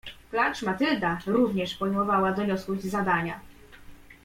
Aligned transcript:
"Klacz 0.31 0.61
Matylda 0.63 1.17
również 1.27 1.75
pojmowała 1.75 2.31
doniosłość 2.31 2.83
zadania." 2.83 3.39